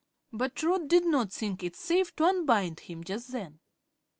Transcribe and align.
But 0.33 0.55
Trot 0.55 0.87
did 0.87 1.05
not 1.05 1.31
think 1.31 1.63
it 1.63 1.75
safe 1.75 2.15
to 2.15 2.23
unbind 2.25 2.79
him 2.79 3.03
just 3.03 3.31
then. 3.31 3.59